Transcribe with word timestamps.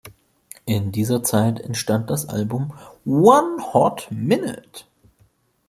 In 0.65 0.91
dieser 0.91 1.21
Zeit 1.21 1.59
entstand 1.59 2.09
das 2.09 2.27
Album 2.27 2.73
"One 3.05 3.61
Hot 3.71 4.07
Minute". 4.09 4.85